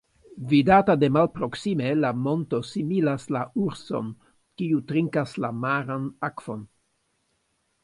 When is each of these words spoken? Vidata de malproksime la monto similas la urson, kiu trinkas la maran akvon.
Vidata 0.51 0.93
de 1.01 1.09
malproksime 1.17 1.91
la 2.05 2.11
monto 2.29 2.61
similas 2.69 3.29
la 3.37 3.43
urson, 3.67 4.09
kiu 4.63 4.83
trinkas 4.93 5.39
la 5.45 5.55
maran 5.67 6.11
akvon. 6.33 6.67